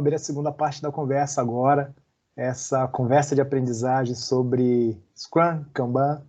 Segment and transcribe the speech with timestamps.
[0.00, 1.94] Vamos abrir a segunda parte da conversa agora,
[2.34, 6.22] essa conversa de aprendizagem sobre Scrum, Kanban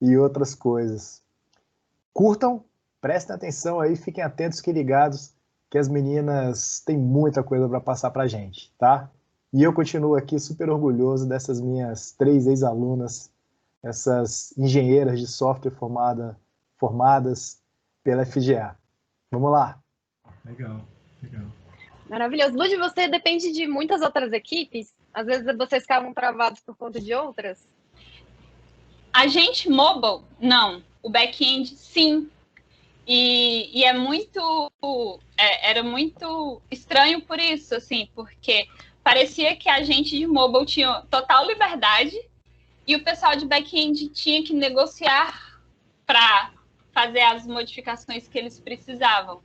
[0.00, 1.22] e outras coisas.
[2.14, 2.64] Curtam,
[3.02, 5.34] prestem atenção aí, fiquem atentos que ligados,
[5.68, 9.10] que as meninas têm muita coisa para passar para a gente, tá?
[9.52, 13.30] E eu continuo aqui super orgulhoso dessas minhas três ex-alunas,
[13.82, 16.34] essas engenheiras de software formada,
[16.78, 17.60] formadas
[18.02, 18.74] pela FGA.
[19.30, 19.78] Vamos lá.
[20.46, 20.80] Legal.
[21.22, 21.57] Legal.
[22.08, 22.56] Maravilhoso.
[22.56, 24.94] Lud, você depende de muitas outras equipes?
[25.12, 27.66] Às vezes vocês ficavam travados por conta de outras?
[29.12, 30.82] A gente mobile, não.
[31.02, 32.30] O back-end, sim.
[33.06, 34.72] E, e é muito.
[35.36, 38.68] É, era muito estranho por isso, assim, porque
[39.02, 42.16] parecia que a gente de mobile tinha total liberdade
[42.86, 45.58] e o pessoal de back-end tinha que negociar
[46.06, 46.52] para
[46.92, 49.42] fazer as modificações que eles precisavam.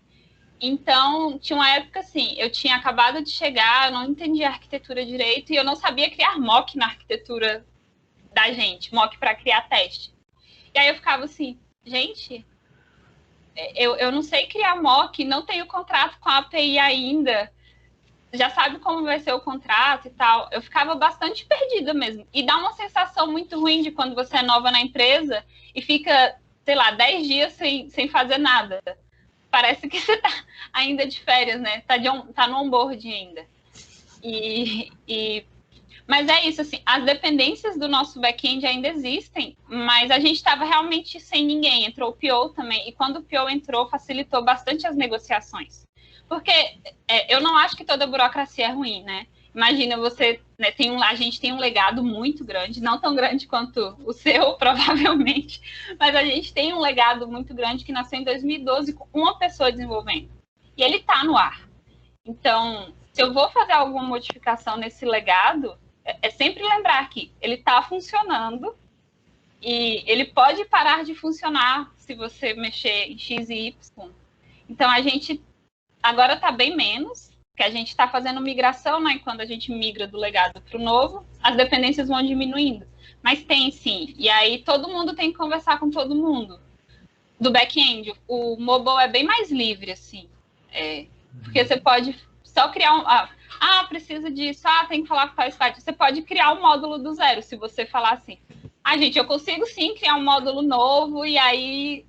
[0.66, 5.52] Então, tinha uma época assim, eu tinha acabado de chegar, eu não entendia arquitetura direito
[5.52, 7.66] e eu não sabia criar mock na arquitetura
[8.32, 10.14] da gente, mock para criar teste.
[10.74, 12.46] E aí eu ficava assim, gente,
[13.76, 17.52] eu, eu não sei criar mock, não tenho contrato com a API ainda,
[18.32, 20.48] já sabe como vai ser o contrato e tal.
[20.50, 22.26] Eu ficava bastante perdida mesmo.
[22.34, 25.44] E dá uma sensação muito ruim de quando você é nova na empresa
[25.76, 28.82] e fica, sei lá, 10 dias sem, sem fazer nada
[29.54, 30.34] parece que você tá
[30.74, 31.82] ainda de férias, né?
[31.82, 33.46] Tá, de on, tá no onboard ainda.
[34.24, 35.46] E, e,
[36.08, 40.66] mas é isso, assim, as dependências do nosso back-end ainda existem, mas a gente estava
[40.66, 41.86] realmente sem ninguém.
[41.86, 45.84] Entrou o PO também, e quando o PO entrou, facilitou bastante as negociações.
[46.28, 46.52] Porque
[47.08, 49.28] é, eu não acho que toda burocracia é ruim, né?
[49.54, 53.46] Imagina você, né, tem um, a gente tem um legado muito grande, não tão grande
[53.46, 55.62] quanto o seu, provavelmente,
[56.00, 59.72] mas a gente tem um legado muito grande que nasceu em 2012 com uma pessoa
[59.72, 60.30] desenvolvendo.
[60.76, 61.68] E ele está no ar.
[62.26, 67.56] Então, se eu vou fazer alguma modificação nesse legado, é, é sempre lembrar que ele
[67.56, 68.76] está funcionando
[69.62, 74.10] e ele pode parar de funcionar se você mexer em X e Y.
[74.68, 75.42] Então, a gente
[76.02, 79.20] agora está bem menos, que a gente está fazendo migração, né?
[79.24, 82.86] Quando a gente migra do legado para o novo, as dependências vão diminuindo.
[83.22, 84.14] Mas tem sim.
[84.18, 86.60] E aí todo mundo tem que conversar com todo mundo.
[87.40, 90.28] Do back-end, o mobile é bem mais livre, assim.
[90.72, 91.06] É,
[91.44, 93.08] porque você pode só criar um.
[93.08, 95.80] Ah, ah, precisa disso, ah, tem que falar com tal squad.
[95.80, 98.40] Você pode criar um módulo do zero, se você falar assim.
[98.84, 102.06] Ah, gente, eu consigo sim criar um módulo novo e aí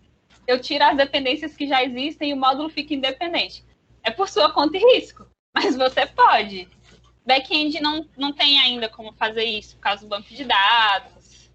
[0.46, 3.62] eu tiro as dependências que já existem e o módulo fica independente.
[4.02, 6.68] É por sua conta e risco mas você pode.
[7.24, 11.50] Back-end não, não tem ainda como fazer isso, por causa do banco de dados.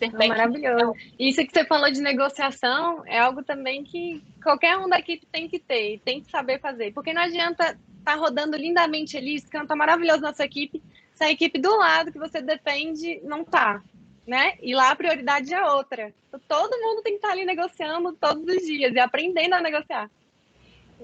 [0.00, 0.94] Não, maravilhoso.
[1.18, 5.48] Isso que você falou de negociação é algo também que qualquer um da equipe tem
[5.48, 6.92] que ter, tem que saber fazer.
[6.92, 10.82] Porque não adianta estar tá rodando lindamente ali, isso canta maravilhoso na sua equipe,
[11.14, 13.82] se a equipe do lado que você depende não tá,
[14.26, 14.54] né?
[14.60, 16.12] E lá a prioridade é outra.
[16.28, 19.60] Então, todo mundo tem que estar tá ali negociando todos os dias e aprendendo a
[19.60, 20.10] negociar.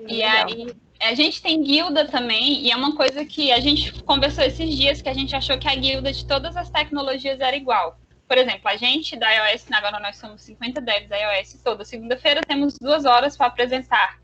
[0.09, 0.69] E aí,
[1.01, 5.01] a gente tem guilda também, e é uma coisa que a gente conversou esses dias,
[5.01, 7.99] que a gente achou que a guilda de todas as tecnologias era igual.
[8.27, 12.43] Por exemplo, a gente da iOS, agora nós somos 50 devs da iOS, toda segunda-feira
[12.43, 14.19] temos duas horas para apresentar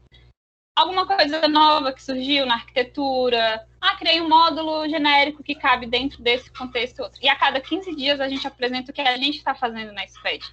[0.77, 3.65] alguma coisa nova que surgiu na arquitetura.
[3.81, 7.21] Ah, criei um módulo genérico que cabe dentro desse contexto outro.
[7.23, 10.05] E a cada 15 dias a gente apresenta o que a gente está fazendo na
[10.05, 10.45] Sped.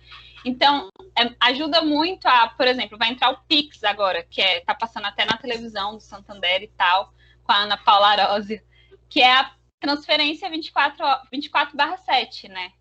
[0.43, 4.73] Então, é, ajuda muito a, por exemplo, vai entrar o Pix agora, que é, tá
[4.73, 8.61] passando até na televisão do Santander e tal, com a Ana Paula Arósio,
[9.09, 12.71] que é a transferência 24, 24 barra 7, né?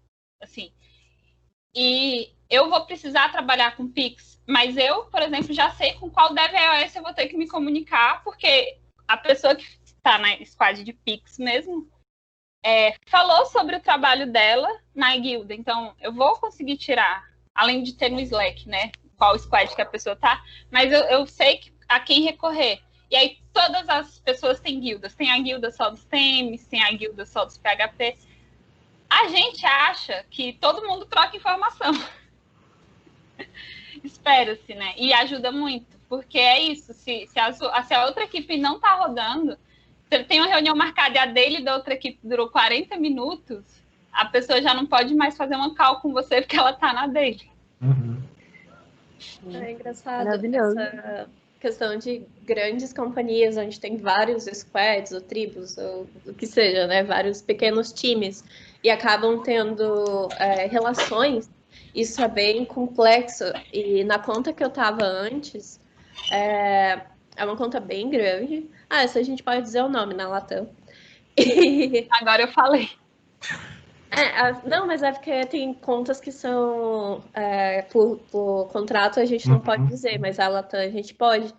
[0.40, 0.72] Assim.
[1.74, 6.34] E eu vou precisar trabalhar com Pix, mas eu, por exemplo, já sei com qual
[6.34, 10.82] dev iOS eu vou ter que me comunicar, porque a pessoa que está na squad
[10.82, 11.88] de Pix mesmo
[12.64, 17.29] é, falou sobre o trabalho dela na guilda, então eu vou conseguir tirar
[17.60, 18.90] além de ter no Slack, né?
[19.18, 22.80] Qual squad que a pessoa tá, mas eu, eu sei a quem recorrer.
[23.10, 25.14] E aí todas as pessoas têm guildas.
[25.14, 28.16] Tem a guilda só dos TEMs, tem a guilda só dos PHP.
[29.10, 31.92] A gente acha que todo mundo troca informação.
[34.02, 34.94] Espera-se, né?
[34.96, 36.94] E ajuda muito, porque é isso.
[36.94, 39.58] Se, se, a, se a outra equipe não está rodando,
[40.08, 43.64] você tem uma reunião marcada e a dele da outra equipe durou 40 minutos,
[44.12, 47.06] a pessoa já não pode mais fazer uma call com você porque ela está na
[47.06, 47.49] dele.
[47.80, 48.22] Uhum.
[49.52, 51.28] É engraçado essa
[51.60, 57.04] questão de grandes companhias onde tem vários squads ou tribos ou o que seja, né?
[57.04, 58.42] Vários pequenos times
[58.82, 61.50] e acabam tendo é, relações.
[61.94, 65.78] Isso é bem complexo e na conta que eu estava antes
[66.32, 67.00] é,
[67.36, 68.68] é uma conta bem grande.
[68.88, 70.68] Ah, essa a gente pode dizer o nome na Latam.
[71.36, 72.06] E...
[72.10, 72.90] Agora eu falei.
[74.10, 79.48] É, não, mas é porque tem contas que são é, por, por, contrato a gente
[79.48, 79.62] não uhum.
[79.62, 81.54] pode dizer, mas a Latam a gente pode.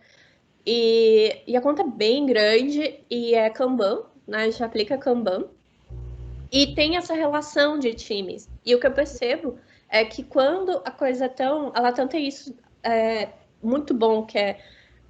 [0.65, 4.43] E, e a conta é bem grande e é Kanban, né?
[4.43, 5.45] A gente aplica Kanban.
[6.51, 8.49] E tem essa relação de times.
[8.65, 9.57] E o que eu percebo
[9.89, 11.71] é que quando a coisa é tão.
[11.73, 12.53] A Latam tem isso
[12.83, 13.29] é,
[13.63, 14.59] muito bom, que é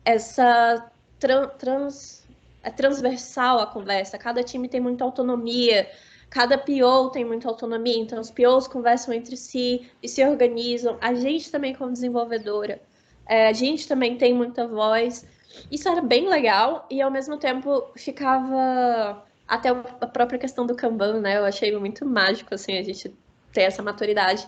[0.05, 2.27] essa trans,
[2.61, 4.17] é transversal a conversa.
[4.19, 5.89] Cada time tem muita autonomia
[6.31, 10.97] Cada PO tem muita autonomia, então os POs conversam entre si e se organizam.
[11.01, 12.81] A gente também, como desenvolvedora,
[13.27, 15.27] é, a gente também tem muita voz.
[15.69, 21.19] Isso era bem legal e, ao mesmo tempo, ficava até a própria questão do Kanban,
[21.19, 21.37] né?
[21.37, 23.13] Eu achei muito mágico, assim, a gente
[23.51, 24.47] ter essa maturidade.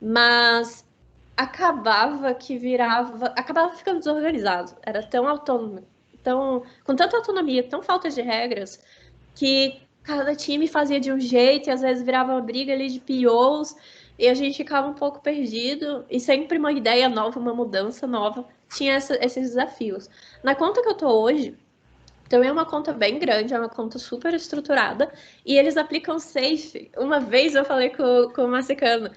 [0.00, 0.86] Mas
[1.36, 3.26] acabava que virava...
[3.36, 4.72] Acabava ficando desorganizado.
[4.82, 5.84] Era tão autônomo,
[6.22, 8.80] tão, com tanta autonomia, tão falta de regras,
[9.34, 13.00] que cada time fazia de um jeito e às vezes virava uma briga ali de
[13.00, 13.74] POs
[14.18, 18.46] e a gente ficava um pouco perdido e sempre uma ideia nova, uma mudança nova
[18.68, 20.08] tinha essa, esses desafios.
[20.42, 21.56] Na conta que eu tô hoje,
[22.26, 25.12] então é uma conta bem grande, é uma conta super estruturada
[25.44, 26.90] e eles aplicam safe.
[26.96, 29.10] Uma vez eu falei com, com o Massicano,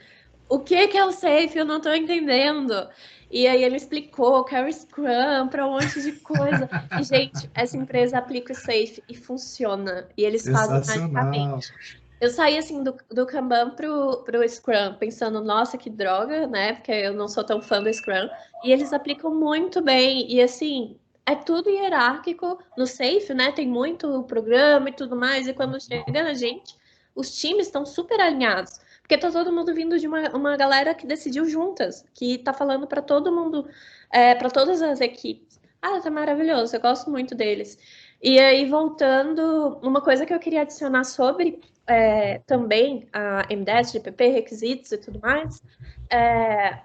[0.49, 1.57] o que, que é o safe?
[1.57, 2.87] Eu não estou entendendo.
[3.29, 6.69] E aí ele explicou que era Scrum para um monte de coisa.
[6.99, 10.07] e, gente, essa empresa aplica o Safe e funciona.
[10.15, 11.73] E eles fazem magicamente.
[12.19, 16.73] Eu saí assim do, do Kanban pro, pro Scrum, pensando, nossa, que droga, né?
[16.73, 18.29] Porque eu não sou tão fã do Scrum.
[18.63, 20.31] E eles aplicam muito bem.
[20.31, 23.51] E assim, é tudo hierárquico no Safe, né?
[23.51, 25.47] Tem muito programa e tudo mais.
[25.47, 26.75] E quando chega a gente,
[27.13, 28.79] os times estão super alinhados.
[29.07, 32.85] Porque tá todo mundo vindo de uma, uma galera que decidiu juntas, que tá falando
[32.85, 33.65] para todo mundo,
[34.11, 35.61] é, para todas as equipes.
[35.81, 37.79] Ah, tá maravilhoso, eu gosto muito deles.
[38.21, 44.27] E aí, voltando, uma coisa que eu queria adicionar sobre é, também a M10, GPP,
[44.27, 45.63] requisitos e tudo mais,
[46.09, 46.79] é,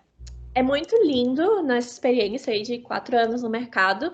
[0.55, 4.13] é muito lindo nessa experiência aí de quatro anos no mercado,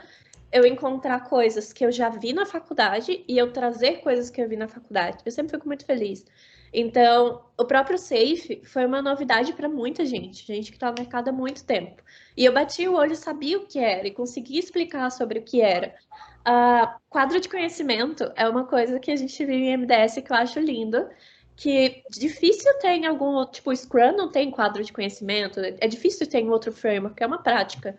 [0.50, 4.48] eu encontrar coisas que eu já vi na faculdade e eu trazer coisas que eu
[4.48, 5.18] vi na faculdade.
[5.26, 6.24] Eu sempre fico muito feliz.
[6.72, 11.28] Então, o próprio Safe foi uma novidade para muita gente, gente que está no mercado
[11.28, 12.02] há muito tempo.
[12.36, 15.60] E eu bati o olho, sabia o que era e consegui explicar sobre o que
[15.60, 15.94] era.
[16.40, 20.36] Uh, quadro de conhecimento é uma coisa que a gente vive em MDS que eu
[20.36, 21.08] acho lindo,
[21.56, 26.38] que difícil ter em algum tipo, Scrum não tem quadro de conhecimento, é difícil ter
[26.38, 27.98] em outro framework, é uma prática.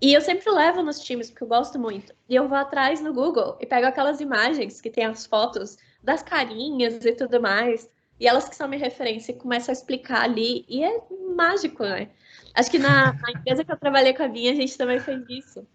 [0.00, 2.14] E eu sempre levo nos times, porque eu gosto muito.
[2.28, 6.22] E eu vou atrás no Google e pego aquelas imagens que tem as fotos das
[6.22, 7.90] carinhas e tudo mais.
[8.20, 10.64] E elas que são minha referência e começam a explicar ali.
[10.68, 11.00] E é
[11.34, 12.10] mágico, né?
[12.54, 15.24] Acho que na, na empresa que eu trabalhei com a Vinha, a gente também fez
[15.30, 15.66] isso.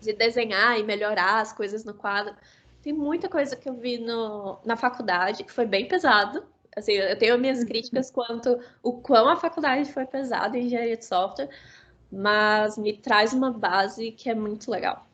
[0.00, 2.34] De desenhar e melhorar as coisas no quadro.
[2.82, 6.44] Tem muita coisa que eu vi no, na faculdade que foi bem pesado.
[6.74, 11.04] Assim, eu tenho minhas críticas quanto o quão a faculdade foi pesada em engenharia de
[11.04, 11.48] software,
[12.10, 15.05] mas me traz uma base que é muito legal.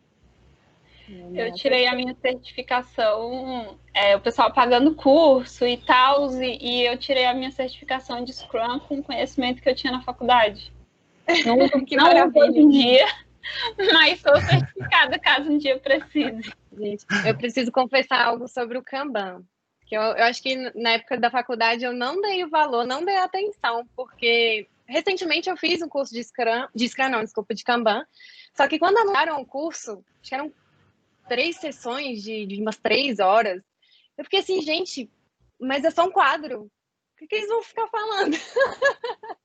[1.34, 6.96] Eu tirei a minha certificação, é, o pessoal pagando curso e tal, e, e, eu
[6.96, 10.72] tirei a minha certificação de Scrum com o conhecimento que eu tinha na faculdade.
[11.44, 13.06] Não que não hoje em dia,
[13.92, 16.52] mas sou certificada caso um dia precise.
[16.72, 19.42] Gente, eu preciso confessar algo sobre o Kanban.
[19.86, 23.04] Que eu, eu acho que na época da faculdade eu não dei o valor, não
[23.04, 27.64] dei atenção, porque recentemente eu fiz um curso de Scrum, de Scrum não, desculpa, de
[27.64, 28.04] Kanban.
[28.54, 30.52] Só que quando anunciaram o curso, acho que eram
[31.28, 33.62] três sessões de, de umas três horas.
[34.16, 35.10] Eu fiquei assim, gente,
[35.60, 36.64] mas é só um quadro.
[36.64, 38.36] O que, que eles vão ficar falando?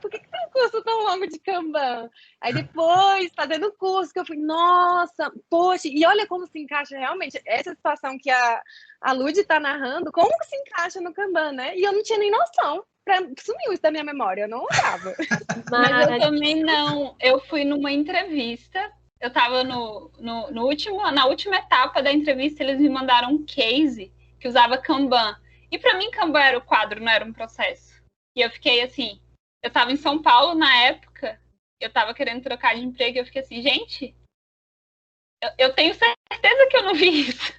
[0.00, 2.10] Por que, que tem um curso tão longo de Kanban?
[2.40, 6.98] Aí depois, fazendo o curso, que eu fui, nossa, poxa, e olha como se encaixa
[6.98, 8.62] realmente essa situação que a,
[9.00, 11.76] a Lud está narrando, como se encaixa no Kanban, né?
[11.76, 12.84] E eu não tinha nem noção.
[13.04, 15.14] Pra, sumiu isso da minha memória, eu não lembrava.
[15.70, 17.16] Mas eu também não.
[17.20, 22.62] Eu fui numa entrevista eu estava no, no, no, último, na última etapa da entrevista,
[22.62, 25.36] eles me mandaram um case que usava Kanban.
[25.70, 28.02] E para mim, Kanban era o quadro, não era um processo.
[28.36, 29.20] E eu fiquei assim,
[29.62, 31.40] eu estava em São Paulo na época,
[31.80, 34.14] eu estava querendo trocar de emprego, e eu fiquei assim, gente,
[35.42, 37.52] eu, eu tenho certeza que eu não vi isso.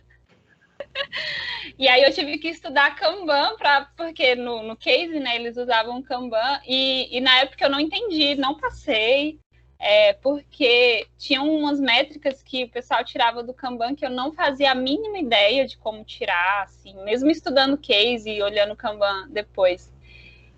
[1.77, 6.03] e aí eu tive que estudar Kanban, pra, porque no, no case, né, eles usavam
[6.03, 9.39] Kanban, e, e na época eu não entendi, não passei,
[9.79, 14.71] é, porque tinham umas métricas que o pessoal tirava do Kanban que eu não fazia
[14.71, 19.93] a mínima ideia de como tirar, assim, mesmo estudando case e olhando o Kanban depois.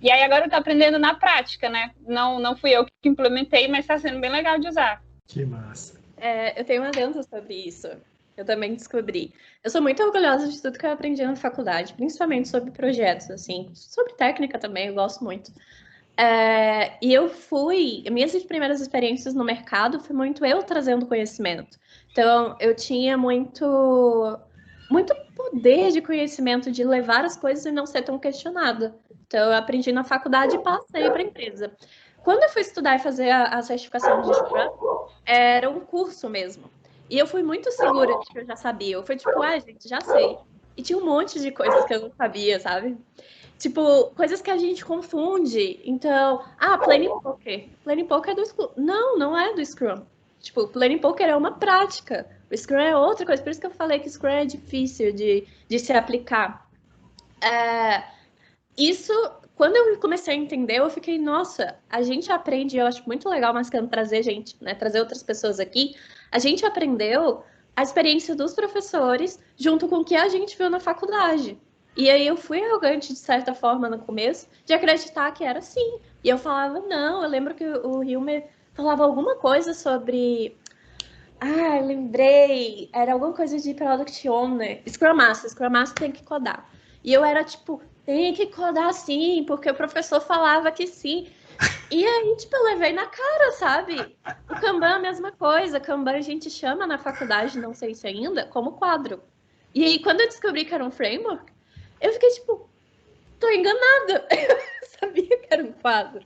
[0.02, 1.92] E aí agora eu tô aprendendo na prática, né?
[2.08, 5.04] Não, não fui eu que implementei, mas está sendo bem legal de usar.
[5.28, 6.00] Que massa.
[6.16, 7.90] É, eu tenho uma adendo sobre isso.
[8.38, 9.34] Eu também descobri.
[9.62, 13.70] Eu sou muito orgulhosa de tudo que eu aprendi na faculdade, principalmente sobre projetos, assim,
[13.74, 15.52] sobre técnica também, eu gosto muito.
[16.22, 21.80] É, e eu fui, minhas primeiras experiências no mercado foi muito eu trazendo conhecimento.
[22.12, 24.38] Então, eu tinha muito,
[24.92, 28.94] muito poder de conhecimento de levar as coisas e não ser tão questionada.
[29.26, 31.72] Então, eu aprendi na faculdade e passei para a empresa.
[32.22, 36.70] Quando eu fui estudar e fazer a, a certificação de Scrum, era um curso mesmo.
[37.10, 38.96] E eu fui muito segura de que eu já sabia.
[38.98, 40.38] Eu fui tipo, ah, gente, já sei.
[40.76, 42.98] E tinha um monte de coisas que eu não sabia, sabe?
[43.60, 45.82] Tipo, coisas que a gente confunde.
[45.84, 47.68] Então, ah, Planning Poker.
[47.84, 48.70] Planning Poker é do Scrum.
[48.78, 50.02] Não, não é do Scrum.
[50.40, 52.26] Tipo, Planning Poker é uma prática.
[52.50, 53.44] O Scrum é outra coisa.
[53.44, 56.70] Por isso que eu falei que Scrum é difícil de, de se aplicar.
[57.42, 58.06] É,
[58.78, 59.12] isso,
[59.58, 63.54] quando eu comecei a entender, eu fiquei, nossa, a gente aprende, eu acho muito legal,
[63.54, 65.98] mas quero trazer gente, né, trazer outras pessoas aqui.
[66.32, 67.44] A gente aprendeu
[67.76, 71.58] a experiência dos professores junto com o que a gente viu na faculdade.
[72.00, 76.00] E aí eu fui arrogante, de certa forma, no começo, de acreditar que era assim.
[76.24, 80.58] E eu falava, não, eu lembro que o Hilmer falava alguma coisa sobre.
[81.42, 82.90] Ah, lembrei.
[82.94, 84.82] Era alguma coisa de Product Owner.
[84.88, 86.70] Scrum Master, Scrum Master tem que codar.
[87.04, 91.28] E eu era tipo, tem que codar sim, porque o professor falava que sim.
[91.92, 94.18] E aí, tipo, eu levei na cara, sabe?
[94.50, 95.82] O Kanban é a mesma coisa.
[95.82, 99.22] Kanban a gente chama na faculdade, não sei se ainda, como quadro.
[99.76, 101.59] E aí, quando eu descobri que era um framework,
[102.02, 102.70] eu fiquei tipo,
[103.40, 104.28] tô enganada.
[104.82, 106.26] Eu sabia que era um quadro.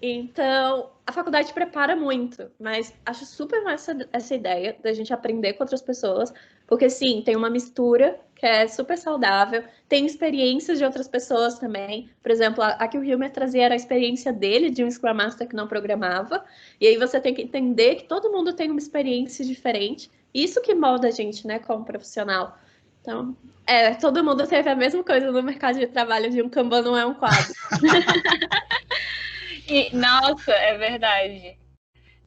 [0.00, 5.64] Então, a faculdade prepara muito, mas acho super massa essa ideia da gente aprender com
[5.64, 6.32] outras pessoas,
[6.68, 12.08] porque sim, tem uma mistura que é super saudável, tem experiências de outras pessoas também.
[12.22, 15.14] Por exemplo, a, a que o Hilmer trazia era a experiência dele de um Scrum
[15.14, 16.44] Master que não programava,
[16.80, 20.74] e aí você tem que entender que todo mundo tem uma experiência diferente, isso que
[20.76, 22.56] molda a gente, né, como profissional.
[23.00, 23.36] Então,
[23.66, 26.96] é, todo mundo teve a mesma coisa no mercado de trabalho de um Kanban não
[26.96, 27.52] é um quadro.
[29.68, 31.58] e, nossa, é verdade.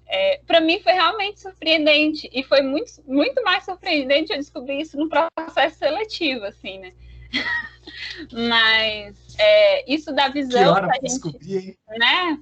[0.08, 4.98] É, para mim foi realmente surpreendente e foi muito, muito mais surpreendente eu descobrir isso
[4.98, 6.94] no processo seletivo, assim, né?
[8.32, 12.40] Mas é, isso da visão que hora a gente, descobrir, né?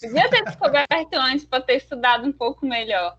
[0.00, 3.16] Podia ter descoberto antes para ter estudado um pouco melhor.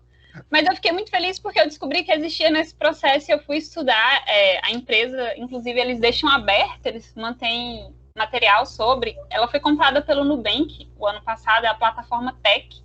[0.50, 3.56] Mas eu fiquei muito feliz porque eu descobri que existia nesse processo e eu fui
[3.56, 4.24] estudar.
[4.26, 9.16] É, a empresa, inclusive, eles deixam aberto, eles mantêm material sobre.
[9.30, 12.82] Ela foi comprada pelo Nubank o ano passado, é a plataforma Tech.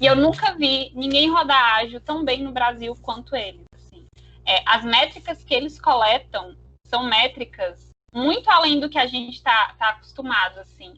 [0.00, 3.66] E eu nunca vi ninguém rodar ágil tão bem no Brasil quanto eles.
[3.74, 4.04] Assim.
[4.46, 9.74] É, as métricas que eles coletam são métricas muito além do que a gente está
[9.78, 10.60] tá acostumado.
[10.60, 10.94] Assim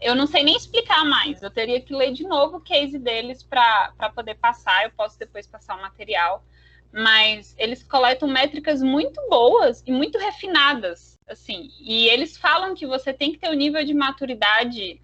[0.00, 1.42] eu não sei nem explicar mais.
[1.42, 4.84] Eu teria que ler de novo o case deles para poder passar.
[4.84, 6.44] Eu posso depois passar o material.
[6.92, 11.70] Mas eles coletam métricas muito boas e muito refinadas, assim.
[11.80, 15.00] E eles falam que você tem que ter o um nível de maturidade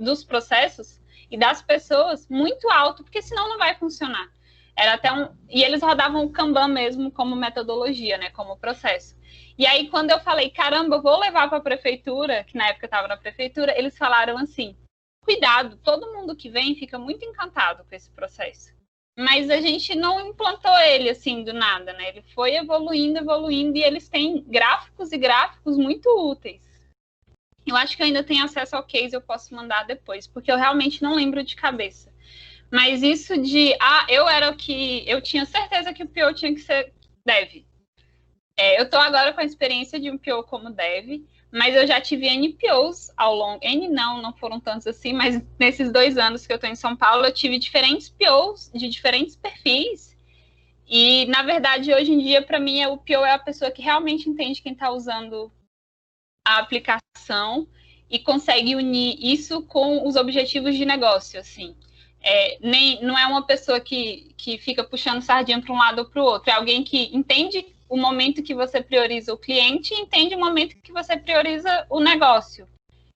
[0.00, 4.28] dos processos e das pessoas muito alto, porque senão não vai funcionar.
[4.76, 9.14] Era até um e eles rodavam o Kanban mesmo como metodologia, né, como processo.
[9.58, 13.08] E aí, quando eu falei, caramba, vou levar para a prefeitura, que na época estava
[13.08, 14.76] na prefeitura, eles falaram assim:
[15.24, 18.72] cuidado, todo mundo que vem fica muito encantado com esse processo.
[19.16, 22.08] Mas a gente não implantou ele assim do nada, né?
[22.08, 26.62] Ele foi evoluindo, evoluindo, e eles têm gráficos e gráficos muito úteis.
[27.66, 30.56] Eu acho que eu ainda tenho acesso ao case, eu posso mandar depois, porque eu
[30.56, 32.12] realmente não lembro de cabeça.
[32.70, 35.04] Mas isso de, ah, eu era o que.
[35.06, 36.92] Eu tinha certeza que o PO tinha que ser
[37.24, 37.66] dev.
[38.62, 42.00] É, eu estou agora com a experiência de um PO como dev, mas eu já
[42.00, 43.58] tive NPOs ao longo.
[43.60, 46.94] N não, não foram tantos assim, mas nesses dois anos que eu estou em São
[46.96, 50.16] Paulo, eu tive diferentes POs de diferentes perfis.
[50.86, 54.30] E, na verdade, hoje em dia, para mim, o PO é a pessoa que realmente
[54.30, 55.50] entende quem está usando
[56.46, 57.66] a aplicação
[58.08, 61.74] e consegue unir isso com os objetivos de negócio, assim.
[62.22, 66.04] é, nem, não é uma pessoa que, que fica puxando sardinha para um lado ou
[66.04, 70.00] para o outro, é alguém que entende o momento que você prioriza o cliente e
[70.00, 72.66] entende o momento que você prioriza o negócio.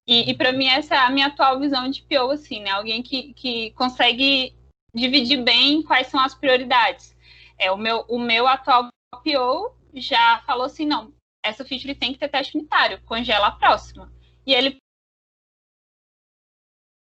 [0.07, 2.73] E, e para mim, essa é a minha atual visão de PO, assim, né?
[2.73, 4.55] Alguém que, que consegue
[4.95, 7.17] dividir bem quais são as prioridades.
[7.59, 8.91] É, o, meu, o meu atual
[9.25, 11.11] PO já falou assim, não,
[11.43, 14.13] essa feature tem que ter teste unitário, congela a próxima.
[14.47, 14.77] E ele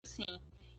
[0.03, 0.25] assim,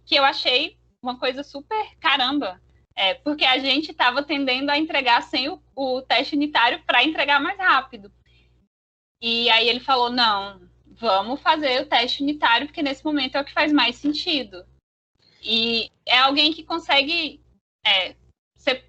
[0.04, 2.60] que eu achei uma coisa super caramba,
[2.96, 7.40] é, porque a gente estava tendendo a entregar sem o, o teste unitário para entregar
[7.40, 8.12] mais rápido.
[9.20, 13.44] E aí ele falou: não, vamos fazer o teste unitário, porque nesse momento é o
[13.44, 14.64] que faz mais sentido.
[15.42, 17.40] E é alguém que consegue
[17.84, 18.14] é,
[18.56, 18.84] ser,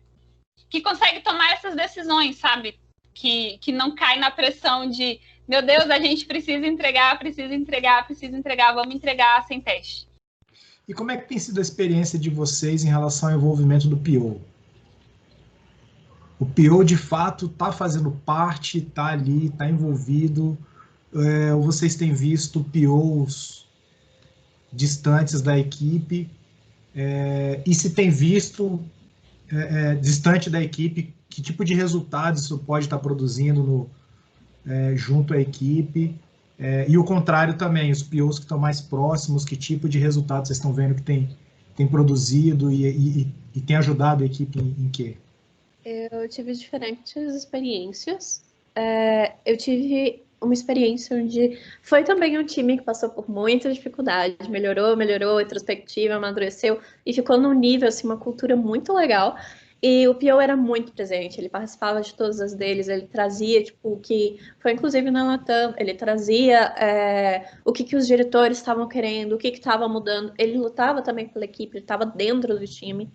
[0.69, 2.79] que consegue tomar essas decisões, sabe?
[3.13, 8.05] Que, que não cai na pressão de meu Deus, a gente precisa entregar, precisa entregar,
[8.05, 10.07] precisa entregar, vamos entregar sem teste.
[10.87, 13.97] E como é que tem sido a experiência de vocês em relação ao envolvimento do
[13.97, 14.41] PO?
[16.39, 20.57] O PO, de fato, está fazendo parte, está ali, está envolvido.
[21.15, 23.65] É, vocês têm visto POs
[24.73, 26.29] distantes da equipe?
[26.93, 28.83] É, e se tem visto
[29.49, 33.89] é, é, distante da equipe, que tipo de resultados isso pode estar produzindo no,
[34.65, 36.19] é, junto à equipe?
[36.63, 40.47] É, e o contrário também, os POs que estão mais próximos, que tipo de resultado
[40.47, 41.29] vocês estão vendo que tem,
[41.75, 45.17] tem produzido e, e, e tem ajudado a equipe em, em quê?
[45.83, 48.41] Eu tive diferentes experiências.
[48.73, 54.49] É, eu tive uma experiência onde foi também um time que passou por muita dificuldade,
[54.49, 59.35] melhorou, melhorou, retrospectiva, amadureceu e ficou num nível, assim, uma cultura muito legal.
[59.85, 63.95] E o Pio era muito presente, ele participava de todas as deles, ele trazia, tipo,
[63.95, 68.87] o que foi inclusive na Latam, ele trazia é, o que, que os diretores estavam
[68.87, 73.11] querendo, o que estava mudando, ele lutava também pela equipe, ele estava dentro do time.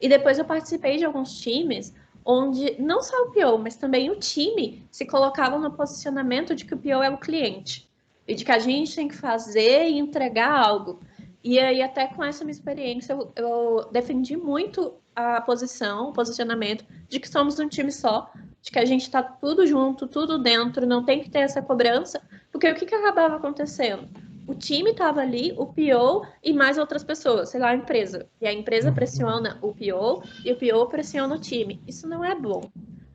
[0.00, 4.16] E depois eu participei de alguns times onde não só o Pio, mas também o
[4.16, 7.88] time se colocava no posicionamento de que o Pio é o cliente
[8.26, 11.00] e de que a gente tem que fazer e entregar algo.
[11.42, 16.84] E aí, até com essa minha experiência, eu, eu defendi muito a posição, o posicionamento
[17.08, 20.86] de que somos um time só, de que a gente está tudo junto, tudo dentro,
[20.86, 22.20] não tem que ter essa cobrança,
[22.52, 24.08] porque o que, que acabava acontecendo?
[24.46, 28.28] O time estava ali, o PO e mais outras pessoas, sei lá, a empresa.
[28.40, 31.80] E a empresa pressiona o PO e o PO pressiona o time.
[31.86, 32.68] Isso não é bom.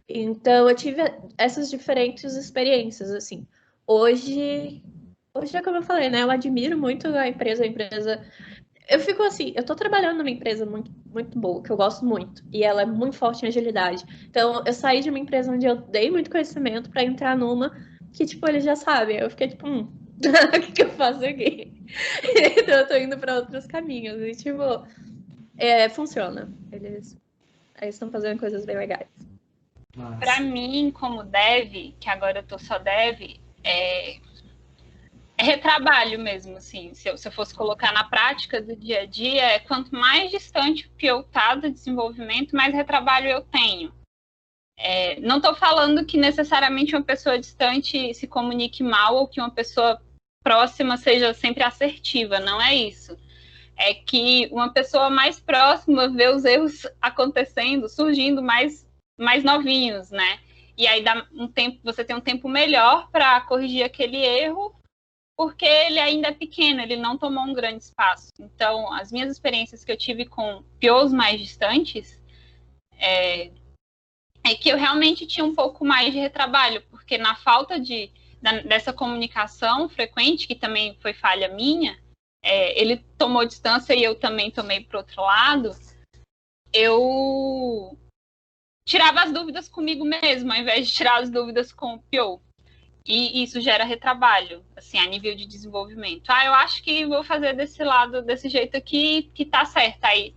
[0.07, 1.01] Então, eu tive
[1.37, 3.45] essas diferentes experiências, assim.
[3.85, 4.81] Hoje,
[5.35, 6.23] hoje é como eu falei, né?
[6.23, 8.21] Eu admiro muito a empresa, a empresa
[8.87, 12.43] eu fico assim, eu tô trabalhando numa empresa muito, muito boa, que eu gosto muito,
[12.51, 14.05] e ela é muito forte em agilidade.
[14.29, 17.75] Então, eu saí de uma empresa onde eu dei muito conhecimento para entrar numa
[18.13, 19.17] que, tipo, eles já sabem.
[19.17, 19.91] Eu fiquei tipo, hum,
[20.55, 21.73] o que, que eu faço aqui?
[22.61, 24.61] então, eu tô indo para outros caminhos, e, tipo,
[25.57, 26.51] é, funciona.
[26.71, 27.17] Eles
[27.81, 29.07] estão fazendo coisas bem legais.
[30.19, 34.19] Para mim, como dev, que agora eu tô só dev, é, é
[35.43, 36.93] retrabalho mesmo, assim.
[36.93, 40.31] Se eu, se eu fosse colocar na prática do dia a dia, é quanto mais
[40.31, 43.93] distante que eu tá do desenvolvimento, mais retrabalho eu tenho.
[44.77, 49.49] É, não estou falando que necessariamente uma pessoa distante se comunique mal ou que uma
[49.51, 50.01] pessoa
[50.43, 53.17] próxima seja sempre assertiva, não é isso.
[53.77, 60.39] É que uma pessoa mais próxima vê os erros acontecendo, surgindo mais, mais novinhos, né?
[60.77, 64.75] E aí dá um tempo, você tem um tempo melhor para corrigir aquele erro
[65.37, 68.29] porque ele ainda é pequeno, ele não tomou um grande espaço.
[68.39, 72.21] Então, as minhas experiências que eu tive com POs mais distantes
[72.97, 73.51] é,
[74.43, 78.61] é, que eu realmente tinha um pouco mais de retrabalho, porque na falta de, da,
[78.61, 81.99] dessa comunicação frequente, que também foi falha minha,
[82.43, 85.71] é, ele tomou distância e eu também tomei para outro lado,
[86.71, 87.97] eu
[88.87, 92.44] tirava as dúvidas comigo mesmo, ao invés de tirar as dúvidas com o PO.
[93.07, 96.29] E isso gera retrabalho, assim, a nível de desenvolvimento.
[96.29, 100.03] Ah, eu acho que vou fazer desse lado, desse jeito aqui, que tá certo.
[100.05, 100.33] Aí,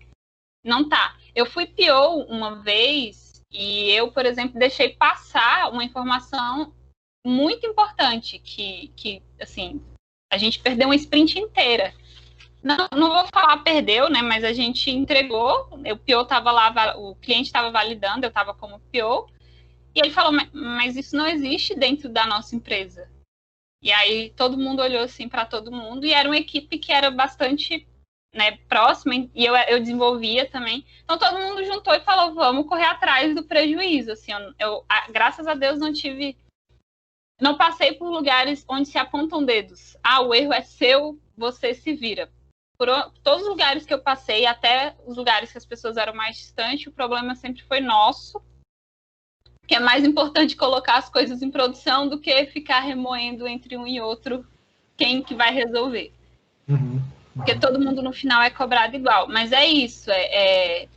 [0.63, 1.17] não tá.
[1.35, 6.75] Eu fui PO uma vez e eu, por exemplo, deixei passar uma informação
[7.27, 9.81] muito importante que, que assim,
[10.31, 11.95] a gente perdeu uma sprint inteira.
[12.63, 14.21] Não, não vou falar perdeu, né?
[14.21, 18.81] Mas a gente entregou, o PO estava lá, o cliente estava validando, eu estava como
[18.93, 19.31] PO,
[19.95, 23.11] e ele falou, mas isso não existe dentro da nossa empresa.
[23.83, 27.11] E aí todo mundo olhou assim para todo mundo e era uma equipe que era
[27.11, 27.87] bastante
[28.35, 30.85] né, próxima e eu, eu desenvolvia também.
[31.05, 34.13] Então todo mundo juntou e falou, vamos correr atrás do prejuízo.
[34.13, 36.37] Assim, eu, eu graças a Deus não tive,
[37.41, 39.97] não passei por lugares onde se apontam dedos.
[40.03, 42.31] Ah, o erro é seu, você se vira.
[42.77, 42.89] por
[43.23, 46.89] todos os lugares que eu passei, até os lugares que as pessoas eram mais distantes,
[46.89, 48.43] o problema sempre foi nosso.
[49.69, 53.87] Que é mais importante colocar as coisas em produção do que ficar remoendo entre um
[53.87, 54.45] e outro
[54.97, 56.13] quem que vai resolver.
[56.69, 57.01] Uhum.
[57.39, 59.29] Porque todo mundo no final é cobrado igual.
[59.29, 60.23] Mas é isso, é,
[60.83, 60.89] é,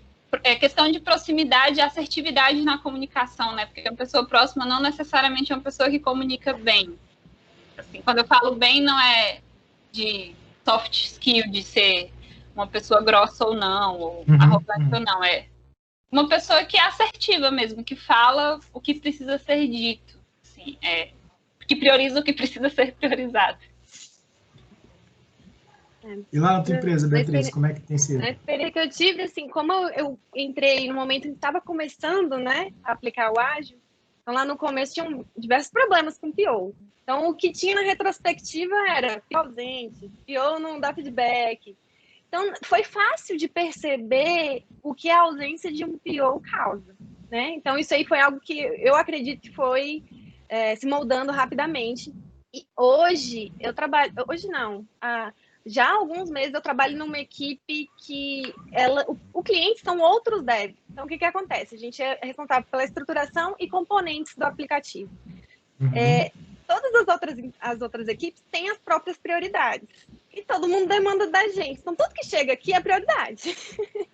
[0.43, 3.67] é, questão de proximidade e assertividade na comunicação, né?
[3.67, 6.97] Porque uma pessoa próxima não necessariamente é uma pessoa que comunica bem.
[7.77, 9.39] Assim, quando eu falo bem, não é
[9.91, 10.33] de
[10.65, 12.11] soft skill, de ser
[12.55, 14.95] uma pessoa grossa ou não, ou uhum, arrogante uhum.
[14.95, 15.23] ou não.
[15.23, 15.45] É
[16.11, 20.19] uma pessoa que é assertiva mesmo, que fala o que precisa ser dito.
[20.43, 21.11] Assim, é,
[21.67, 23.57] que prioriza o que precisa ser priorizado.
[26.33, 28.23] E lá na tua empresa, Beatriz, como é que tem sido?
[28.23, 32.37] A experiência que eu tive, assim, como eu entrei no momento em que estava começando,
[32.37, 33.77] né, a aplicar o ágil,
[34.21, 36.75] então lá no começo tinham diversos problemas com o PO.
[37.03, 41.75] Então o que tinha na retrospectiva era PO ausente, PO não dá feedback.
[42.31, 46.95] Então foi fácil de perceber o que a ausência de um PO causa,
[47.29, 47.49] né?
[47.55, 50.01] Então isso aí foi algo que eu acredito que foi
[50.47, 52.13] é, se moldando rapidamente.
[52.53, 54.87] E hoje eu trabalho, hoje não,
[55.65, 60.41] já há alguns meses eu trabalho numa equipe que ela, o, o cliente são outros
[60.41, 60.77] devs.
[60.89, 61.75] Então, o que, que acontece?
[61.75, 65.11] A gente é responsável pela estruturação e componentes do aplicativo.
[65.81, 65.91] Uhum.
[65.93, 66.31] É,
[66.65, 70.07] todas as outras, as outras equipes têm as próprias prioridades.
[70.33, 71.79] E todo mundo demanda da gente.
[71.81, 73.55] Então, tudo que chega aqui é prioridade.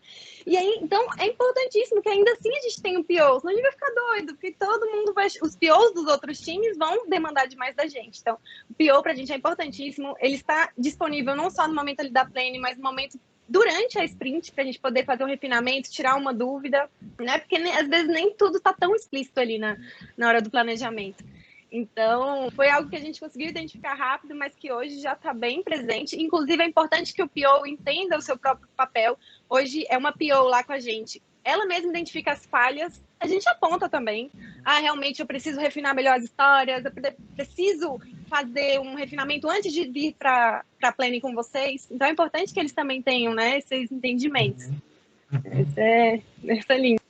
[0.50, 3.54] E aí, então, é importantíssimo que ainda assim a gente tenha um PO, senão a
[3.54, 5.28] gente vai ficar doido, porque todo mundo vai.
[5.28, 8.22] Os POs dos outros times vão demandar demais da gente.
[8.22, 10.16] Então, o PO para a gente é importantíssimo.
[10.22, 14.06] Ele está disponível não só no momento ali da plane, mas no momento durante a
[14.06, 17.40] sprint, para a gente poder fazer um refinamento, tirar uma dúvida, né?
[17.40, 19.78] Porque às vezes nem tudo está tão explícito ali na,
[20.16, 21.26] na hora do planejamento.
[21.72, 25.62] Então, foi algo que a gente conseguiu identificar rápido, mas que hoje já está bem
[25.62, 26.22] presente.
[26.22, 29.18] Inclusive, é importante que o PO entenda o seu próprio papel.
[29.50, 31.22] Hoje é uma PO lá com a gente.
[31.44, 34.30] Ela mesma identifica as falhas, a gente aponta também.
[34.66, 36.92] Ah, realmente eu preciso refinar melhor as histórias, eu
[37.36, 41.88] preciso fazer um refinamento antes de vir para a planning com vocês.
[41.90, 44.66] Então, é importante que eles também tenham né, esses entendimentos.
[44.66, 45.62] Uhum.
[45.62, 47.02] Esse é, esse é lindo.
[47.02, 47.07] A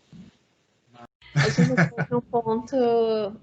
[1.49, 2.75] gente um ponto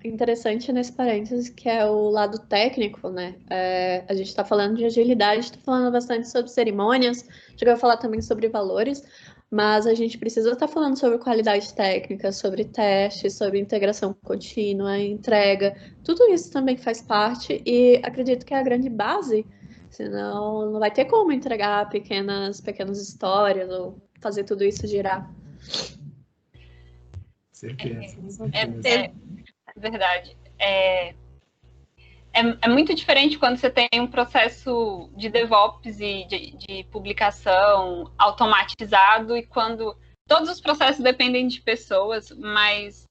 [0.04, 3.36] interessante nesse parênteses, que é o lado técnico, né?
[3.50, 7.96] É, a gente está falando de agilidade, está falando bastante sobre cerimônias, chegou a falar
[7.96, 9.02] também sobre valores,
[9.50, 14.98] mas a gente precisa estar tá falando sobre qualidade técnica, sobre testes, sobre integração contínua,
[14.98, 19.46] entrega, tudo isso também faz parte e acredito que é a grande base,
[19.90, 25.30] senão não vai ter como entregar pequenas, pequenas histórias ou fazer tudo isso girar.
[27.64, 28.50] Certeza.
[28.52, 30.36] É, é, é verdade.
[30.58, 31.14] É,
[32.34, 38.10] é, é, muito diferente quando você tem um processo de DevOps e de, de, publicação
[38.18, 39.96] automatizado e quando
[40.28, 43.04] todos os processos dependem de pessoas, mas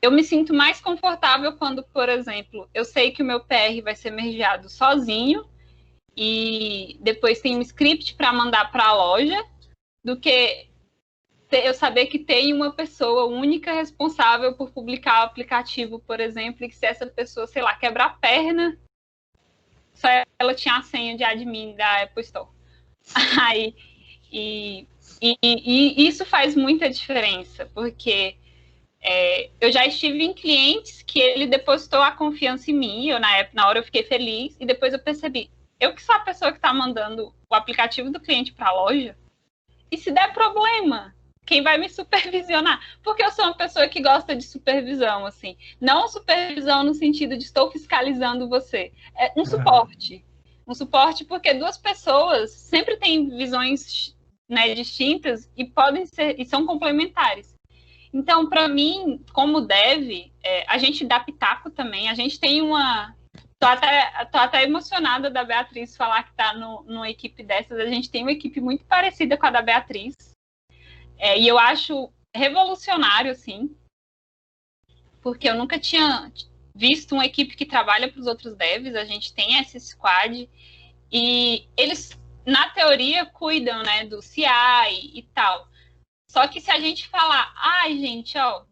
[0.00, 3.94] eu me sinto mais confortável quando, por exemplo, eu sei que o meu PR vai
[3.94, 5.44] ser mergeado sozinho
[6.16, 9.44] e depois tem um script para mandar para a loja
[10.02, 10.69] do que
[11.52, 16.68] eu saber que tem uma pessoa única responsável por publicar o aplicativo, por exemplo, e
[16.68, 18.78] que se essa pessoa, sei lá, quebrar a perna,
[19.94, 20.08] só
[20.38, 22.48] ela tinha a senha de admin da Apple Store.
[23.42, 23.74] Aí,
[24.32, 24.86] e,
[25.20, 28.36] e, e isso faz muita diferença, porque
[29.02, 33.36] é, eu já estive em clientes que ele depositou a confiança em mim, eu na,
[33.38, 36.52] época, na hora eu fiquei feliz, e depois eu percebi, eu que sou a pessoa
[36.52, 39.16] que está mandando o aplicativo do cliente para a loja,
[39.90, 41.14] e se der problema,
[41.50, 42.80] quem vai me supervisionar?
[43.02, 45.56] Porque eu sou uma pessoa que gosta de supervisão, assim.
[45.80, 48.92] Não supervisão no sentido de estou fiscalizando você.
[49.18, 50.24] É um suporte.
[50.64, 54.16] Um suporte porque duas pessoas sempre têm visões
[54.48, 57.52] né, distintas e podem ser e são complementares.
[58.14, 62.08] Então, para mim, como deve, é, a gente dá pitaco também.
[62.08, 63.12] A gente tem uma.
[63.58, 67.80] Tô até, tô até emocionada da Beatriz falar que está numa equipe dessas.
[67.80, 70.14] A gente tem uma equipe muito parecida com a da Beatriz.
[71.20, 73.76] É, e eu acho revolucionário, assim,
[75.20, 76.32] porque eu nunca tinha
[76.74, 80.48] visto uma equipe que trabalha para os outros devs, a gente tem esse squad,
[81.12, 84.46] e eles, na teoria, cuidam, né, do CI
[85.12, 85.68] e tal.
[86.30, 88.64] Só que se a gente falar, ai, gente, ó,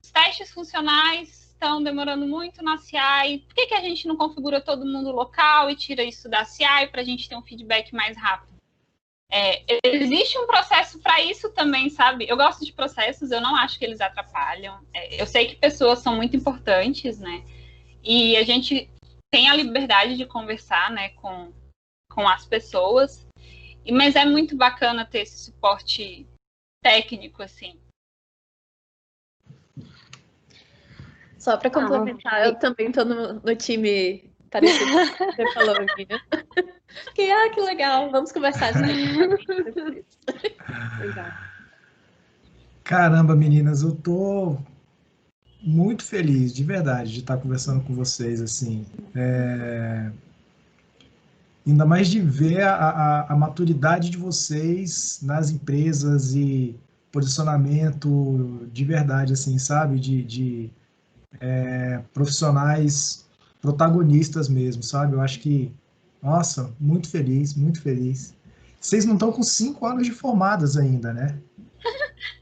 [0.00, 4.60] os testes funcionais estão demorando muito na CI, por que, que a gente não configura
[4.60, 8.16] todo mundo local e tira isso da CI para a gente ter um feedback mais
[8.16, 8.47] rápido?
[9.30, 12.26] É, existe um processo para isso também, sabe?
[12.28, 14.80] Eu gosto de processos, eu não acho que eles atrapalham.
[14.94, 17.44] É, eu sei que pessoas são muito importantes, né?
[18.02, 18.90] E a gente
[19.30, 21.52] tem a liberdade de conversar, né, com,
[22.10, 23.26] com as pessoas.
[23.90, 26.26] Mas é muito bacana ter esse suporte
[26.82, 27.78] técnico, assim.
[31.38, 36.20] Só para complementar, ah, eu também estou no, no, time parecido que você falou, Vinha.
[37.18, 38.72] que, ah, que legal, vamos conversar.
[42.84, 44.56] Caramba, meninas, eu tô
[45.60, 48.86] muito feliz, de verdade, de estar conversando com vocês, assim.
[49.16, 50.12] É...
[51.66, 56.78] Ainda mais de ver a, a, a, maturidade de vocês nas empresas e
[57.10, 59.98] posicionamento de verdade, assim, sabe?
[59.98, 60.70] De, de
[61.40, 63.28] é, profissionais
[63.60, 65.14] protagonistas mesmo, sabe?
[65.14, 65.72] Eu acho que,
[66.22, 68.36] nossa, muito feliz, muito feliz.
[68.80, 71.38] Vocês não estão com cinco anos de formadas ainda, né?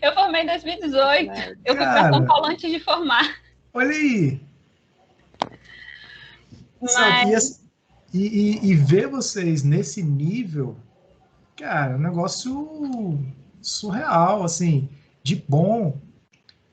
[0.00, 1.26] Eu formei em 2018.
[1.26, 3.36] Cara, eu fui para São Paulo antes de formar.
[3.72, 4.40] Olha aí.
[6.80, 7.62] Mas...
[8.12, 10.76] E, e, e, ver vocês nesse nível,
[11.56, 13.18] cara, é um negócio
[13.62, 14.88] surreal, assim,
[15.22, 15.98] de bom.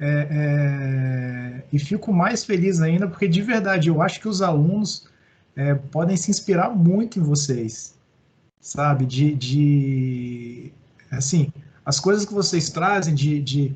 [0.02, 5.08] É, é, e fico mais feliz ainda porque, de verdade, eu acho que os alunos
[5.56, 7.96] é, podem se inspirar muito em vocês,
[8.60, 9.06] sabe?
[9.06, 10.74] De, de
[11.12, 11.52] assim,
[11.86, 13.76] as coisas que vocês trazem de, de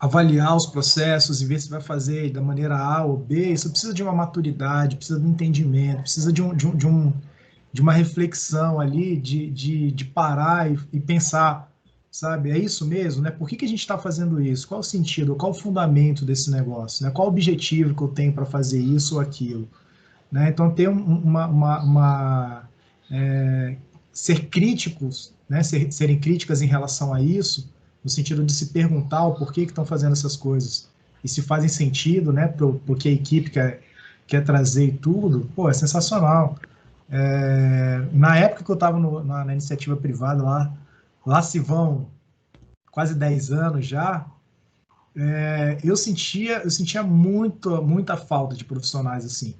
[0.00, 3.92] avaliar os processos e ver se vai fazer da maneira A ou B, isso precisa
[3.92, 7.12] de uma maturidade, precisa de um entendimento, precisa de, um, de, um, de, um,
[7.72, 11.70] de uma reflexão ali, de, de, de parar e, e, pensar,
[12.10, 13.30] sabe, é isso mesmo, né?
[13.30, 14.68] Por que, que a gente está fazendo isso?
[14.68, 15.34] Qual o sentido?
[15.34, 17.04] Qual o fundamento desse negócio?
[17.04, 17.10] Né?
[17.10, 19.68] Qual o objetivo que eu tenho para fazer isso ou aquilo?
[20.30, 20.48] Né?
[20.50, 21.46] Então, ter uma...
[21.46, 22.68] uma, uma
[23.10, 23.76] é,
[24.12, 25.62] ser críticos, né?
[25.62, 29.70] Ser, serem críticas em relação a isso, no sentido de se perguntar o porquê que
[29.70, 30.88] estão fazendo essas coisas
[31.22, 32.48] e se fazem sentido, né,
[32.86, 33.82] porque a equipe quer,
[34.26, 36.56] quer trazer e tudo, pô, é sensacional.
[37.10, 40.72] É, na época que eu estava na, na, iniciativa privada lá,
[41.24, 42.06] lá se vão
[42.90, 44.26] quase 10 anos já,
[45.16, 49.54] é, eu sentia eu sentia muito, muita falta de profissionais assim.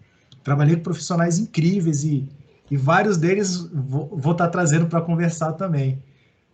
[0.48, 2.26] Trabalhei com profissionais incríveis e,
[2.70, 6.02] e vários deles vou, estar tá trazendo para conversar também.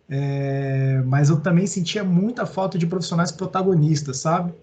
[0.09, 4.53] É, mas eu também sentia muita falta de profissionais protagonistas, sabe?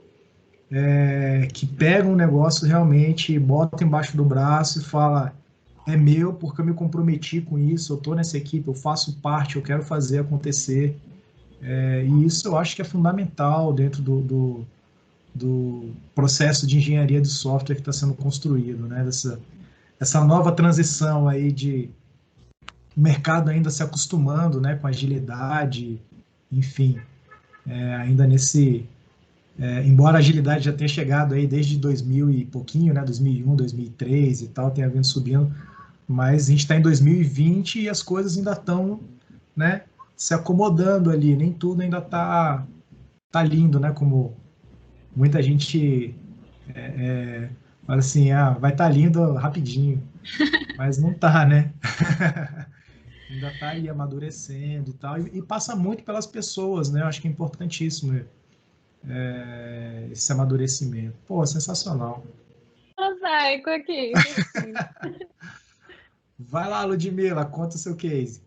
[0.70, 5.32] É, que pegam um negócio realmente, bota embaixo do braço e fala
[5.86, 9.56] é meu porque eu me comprometi com isso, eu estou nessa equipe, eu faço parte,
[9.56, 10.94] eu quero fazer acontecer.
[11.62, 14.66] É, e isso eu acho que é fundamental dentro do, do,
[15.34, 19.02] do processo de engenharia de software que está sendo construído, né?
[19.04, 19.40] Dessa,
[19.98, 21.90] essa nova transição aí de
[22.96, 26.00] mercado ainda se acostumando né, com agilidade,
[26.50, 26.98] enfim,
[27.66, 28.86] é, ainda nesse.
[29.58, 34.42] É, embora a agilidade já tenha chegado aí desde 2000 e pouquinho, né, 2001, 2003
[34.42, 35.54] e tal, tenha vindo subindo,
[36.08, 39.00] mas a gente está em 2020 e as coisas ainda estão
[39.54, 39.82] né,
[40.16, 42.66] se acomodando ali, nem tudo ainda está
[43.30, 44.34] tá lindo, né, como
[45.14, 46.14] muita gente
[46.74, 47.50] é, é,
[47.86, 50.02] fala assim, ah, vai estar tá lindo rapidinho,
[50.76, 51.72] mas não tá, né?
[53.30, 57.00] ainda está aí amadurecendo e tal, e, e, passa muito pelas pessoas, né?
[57.00, 58.24] Eu acho que é importantíssimo
[59.08, 61.16] é, esse amadurecimento.
[61.26, 62.24] Pô, sensacional.
[62.98, 64.12] Mosaico aqui.
[66.38, 68.42] Vai lá, Ludmila, conta o seu case.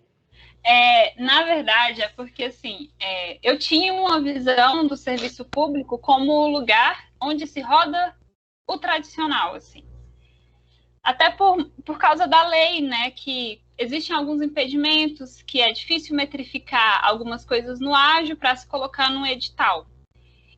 [0.67, 6.47] É, na verdade, é porque assim, é, eu tinha uma visão do serviço público como
[6.47, 8.15] lugar onde se roda
[8.67, 9.85] o tradicional, assim.
[11.03, 17.05] Até por, por causa da lei, né, que existem alguns impedimentos que é difícil metrificar
[17.05, 19.85] algumas coisas no ágil para se colocar no edital.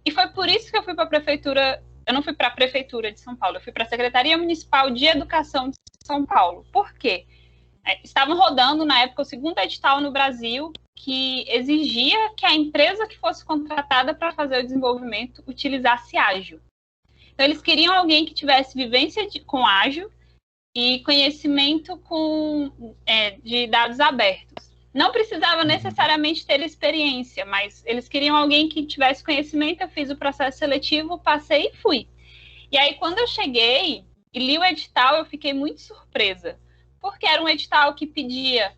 [0.06, 2.52] E foi por isso que eu fui para a prefeitura, eu não fui para a
[2.52, 6.66] prefeitura de São Paulo, eu fui para a Secretaria Municipal de Educação de São Paulo.
[6.72, 7.28] Por quê?
[7.88, 13.08] É, estavam rodando na época o segundo edital no Brasil que exigia que a empresa
[13.08, 16.60] que fosse contratada para fazer o desenvolvimento utilizasse ágil.
[17.34, 20.12] Então eles queriam alguém que tivesse vivência de, com ágil
[20.76, 24.70] e conhecimento com, é, de dados abertos.
[24.94, 25.68] Não precisava uhum.
[25.68, 29.82] necessariamente ter experiência, mas eles queriam alguém que tivesse conhecimento.
[29.82, 32.08] Eu fiz o processo seletivo, passei e fui.
[32.72, 36.60] E aí, quando eu cheguei e li o edital, eu fiquei muito surpresa,
[37.00, 38.76] porque era um edital que pedia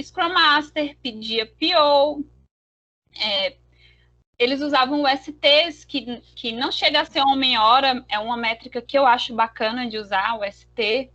[0.00, 2.24] Scrum Master, pedia PO,
[3.18, 3.56] é,
[4.38, 8.98] eles usavam o STs, que, que não chega a ser homem-hora, é uma métrica que
[8.98, 11.10] eu acho bacana de usar, o ST.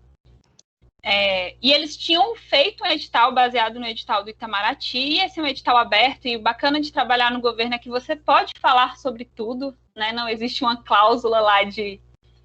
[1.03, 5.43] É, e eles tinham feito um edital baseado no edital do Itamaraty, e esse é
[5.43, 8.97] um edital aberto, e o bacana de trabalhar no governo é que você pode falar
[8.97, 10.11] sobre tudo, né?
[10.11, 11.99] Não existe uma cláusula lá de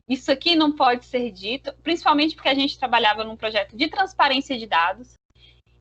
[0.09, 4.57] isso aqui não pode ser dito, principalmente porque a gente trabalhava num projeto de transparência
[4.57, 5.15] de dados.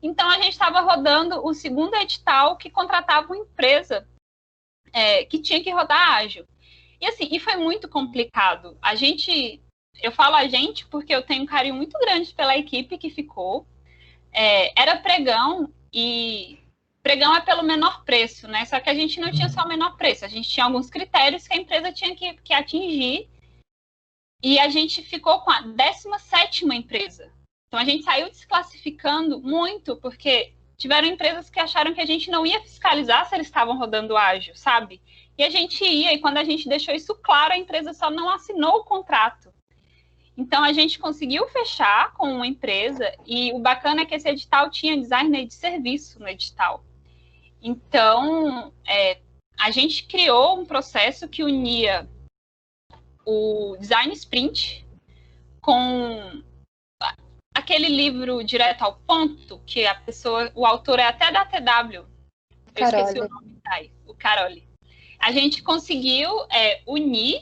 [0.02, 4.06] Então, a gente estava rodando o segundo edital que contratava uma empresa
[4.92, 6.44] é, que tinha que rodar ágil.
[7.00, 8.76] E assim, e foi muito complicado.
[8.80, 9.60] A gente,
[10.02, 13.66] eu falo a gente porque eu tenho um carinho muito grande pela equipe que ficou.
[14.32, 16.58] É, era pregão e
[17.02, 18.64] pregão é pelo menor preço, né?
[18.64, 21.46] Só que a gente não tinha só o menor preço, a gente tinha alguns critérios
[21.46, 23.28] que a empresa tinha que, que atingir.
[24.46, 27.32] E a gente ficou com a 17 empresa.
[27.66, 32.46] Então a gente saiu desclassificando muito, porque tiveram empresas que acharam que a gente não
[32.46, 35.02] ia fiscalizar se eles estavam rodando ágil, sabe?
[35.36, 38.30] E a gente ia, e quando a gente deixou isso claro, a empresa só não
[38.30, 39.52] assinou o contrato.
[40.36, 44.70] Então a gente conseguiu fechar com uma empresa, e o bacana é que esse edital
[44.70, 46.84] tinha designer de serviço no edital.
[47.60, 49.18] Então é,
[49.58, 52.08] a gente criou um processo que unia
[53.26, 54.86] o design sprint
[55.60, 56.42] com
[57.52, 61.94] aquele livro direto ao ponto, que a pessoa, o autor é até da TW.
[61.94, 62.06] Eu
[62.74, 63.02] Carole.
[63.02, 64.68] esqueci o nome, tá o Carole.
[65.18, 67.40] A gente conseguiu é, unir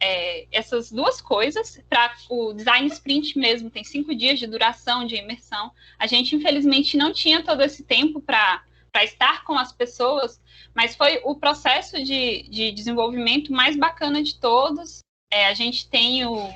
[0.00, 5.16] é, essas duas coisas para o design sprint mesmo, tem cinco dias de duração, de
[5.16, 5.72] imersão.
[5.98, 8.62] A gente, infelizmente, não tinha todo esse tempo para
[9.02, 10.40] estar com as pessoas,
[10.74, 15.03] mas foi o processo de, de desenvolvimento mais bacana de todos.
[15.34, 16.48] É, a gente tem o,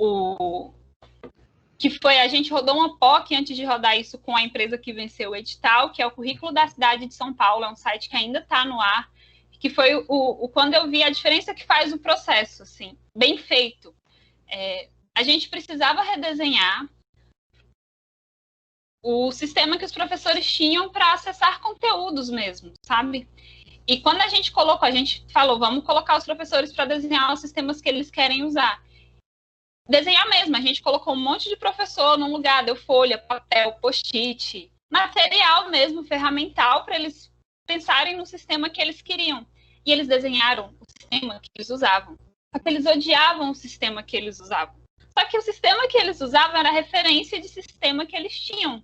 [0.00, 0.72] o,
[1.78, 4.90] que foi a gente rodou uma POC antes de rodar isso com a empresa que
[4.90, 8.08] venceu o edital, que é o currículo da cidade de São Paulo, é um site
[8.08, 9.12] que ainda está no ar,
[9.60, 13.36] que foi o, o, quando eu vi a diferença que faz o processo, assim, bem
[13.36, 13.94] feito.
[14.48, 16.88] É, a gente precisava redesenhar
[19.02, 23.28] o sistema que os professores tinham para acessar conteúdos mesmo, sabe?
[23.86, 27.40] E quando a gente colocou, a gente falou, vamos colocar os professores para desenhar os
[27.40, 28.82] sistemas que eles querem usar
[29.88, 30.56] desenhar mesmo.
[30.56, 36.04] A gente colocou um monte de professor num lugar, deu folha, papel, post-it, material mesmo,
[36.04, 37.32] ferramental, para eles
[37.66, 39.46] pensarem no sistema que eles queriam.
[39.86, 42.16] E eles desenharam o sistema que eles usavam.
[42.54, 44.74] Só que eles odiavam o sistema que eles usavam.
[45.16, 48.82] Só que o sistema que eles usavam era referência de sistema que eles tinham.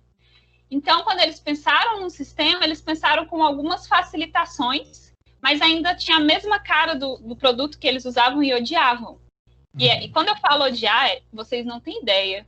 [0.71, 6.21] Então, quando eles pensaram no sistema, eles pensaram com algumas facilitações, mas ainda tinha a
[6.21, 9.19] mesma cara do, do produto que eles usavam e odiavam.
[9.77, 12.47] E, e, quando eu falo odiar, é, vocês não têm ideia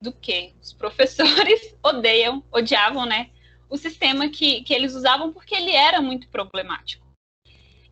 [0.00, 3.30] do que os professores odeiam, odiavam, né?
[3.70, 7.06] O sistema que, que eles usavam porque ele era muito problemático.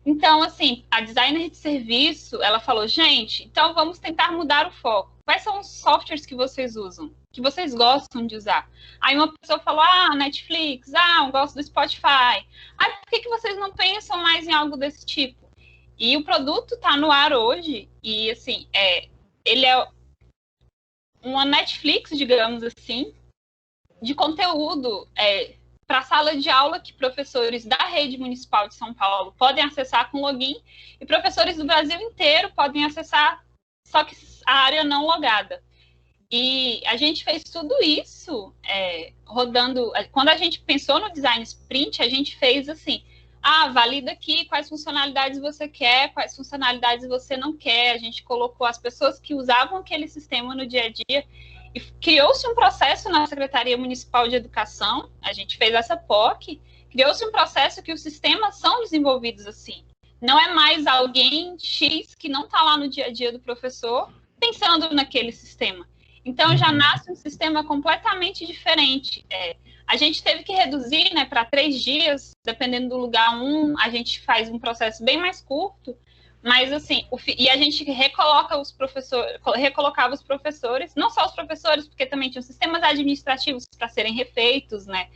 [0.05, 5.11] Então, assim, a designer de serviço, ela falou, gente, então vamos tentar mudar o foco.
[5.31, 7.15] Quais são os softwares que vocês usam?
[7.31, 8.69] Que vocês gostam de usar?
[8.99, 12.45] Aí uma pessoa falou, ah, Netflix, ah, eu gosto do Spotify.
[12.77, 15.49] Ah, por que, que vocês não pensam mais em algo desse tipo?
[15.97, 19.07] E o produto está no ar hoje e assim, é,
[19.45, 19.87] ele é
[21.23, 23.15] uma Netflix, digamos assim,
[24.01, 25.55] de conteúdo é,
[25.87, 30.19] para sala de aula que professores da rede municipal de São Paulo podem acessar com
[30.19, 30.61] login
[30.99, 33.45] e professores do Brasil inteiro podem acessar,
[33.87, 35.63] só que a área não logada.
[36.31, 39.91] E a gente fez tudo isso é, rodando.
[40.11, 43.03] Quando a gente pensou no design sprint, a gente fez assim:
[43.43, 47.91] ah, valida aqui quais funcionalidades você quer, quais funcionalidades você não quer.
[47.91, 51.25] A gente colocou as pessoas que usavam aquele sistema no dia a dia
[51.73, 57.25] e criou-se um processo na Secretaria Municipal de Educação, a gente fez essa POC, criou-se
[57.25, 59.83] um processo que os sistemas são desenvolvidos assim.
[60.19, 64.11] Não é mais alguém X que não está lá no dia a dia do professor
[64.41, 65.87] pensando naquele sistema.
[66.25, 66.77] Então já uhum.
[66.77, 69.23] nasce um sistema completamente diferente.
[69.29, 69.55] É,
[69.87, 74.19] a gente teve que reduzir né, para três dias, dependendo do lugar um, a gente
[74.21, 75.95] faz um processo bem mais curto,
[76.43, 81.33] mas assim, o, e a gente recoloca os professores, recolocava os professores, não só os
[81.33, 85.09] professores, porque também tinham sistemas administrativos para serem refeitos, né?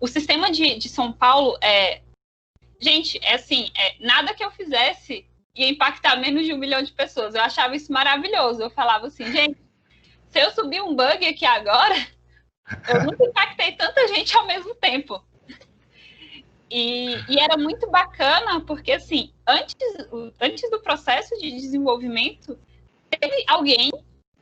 [0.00, 2.02] O sistema de, de São Paulo é.
[2.80, 5.26] Gente, é assim, é, nada que eu fizesse
[5.58, 7.34] ia impactar menos de um milhão de pessoas.
[7.34, 8.62] Eu achava isso maravilhoso.
[8.62, 9.58] Eu falava assim, gente,
[10.28, 11.96] se eu subir um bug aqui agora,
[12.88, 15.22] eu nunca impactei tanta gente ao mesmo tempo.
[16.70, 19.76] E, e, era muito bacana, porque assim, antes,
[20.38, 22.58] antes do processo de desenvolvimento,
[23.08, 23.90] teve alguém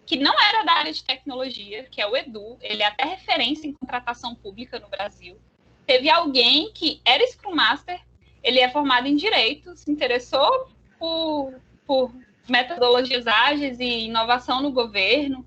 [0.05, 3.67] que não era da área de tecnologia, que é o Edu, ele é até referência
[3.69, 5.39] em contratação pública no Brasil.
[5.87, 8.01] Teve alguém que era Scrum Master,
[8.43, 10.69] ele é formado em Direito, se interessou
[10.99, 11.55] por,
[11.87, 12.13] por
[12.49, 15.45] metodologias ágeis e inovação no governo,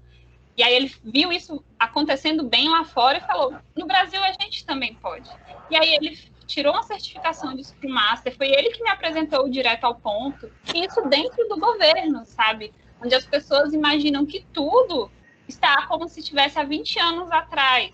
[0.59, 4.65] e aí ele viu isso acontecendo bem lá fora e falou: no Brasil a gente
[4.65, 5.29] também pode.
[5.69, 9.85] E aí ele tirou uma certificação de Scrum Master, foi ele que me apresentou direto
[9.85, 10.51] ao ponto.
[10.75, 12.73] E isso dentro do governo, sabe?
[13.01, 15.09] Onde as pessoas imaginam que tudo
[15.47, 17.91] está como se estivesse há 20 anos atrás.